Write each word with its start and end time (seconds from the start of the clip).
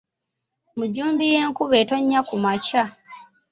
Mujumbi 0.77 1.23
y'enkuba 1.33 1.75
etonnya 1.83 2.19
ku 2.27 2.35
makya 2.43 2.83